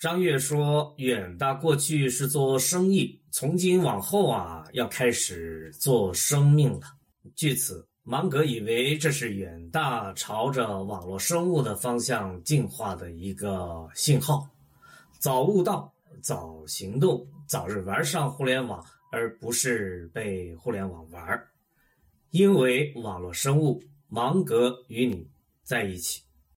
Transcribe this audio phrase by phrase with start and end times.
[0.00, 6.86] 张悦说：“远大过去是做生意，从今往后啊，要开始做生命了。”
[7.36, 14.48] 据此，芒格以为这是远大朝着网络生物的方向进化的一个信号，
[15.18, 15.92] 早悟道，
[16.22, 18.82] 早行动，早日玩上互联网，
[19.12, 21.46] 而不是被互联网玩
[22.30, 25.28] 因为网络生物，芒格与你
[25.62, 26.22] 在一起。